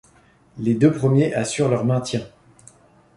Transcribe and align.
Les 0.57 0.73
deux 0.73 0.91
premiers 0.91 1.31
assurent 1.35 1.69
leur 1.69 1.85
maintien. 1.85 2.21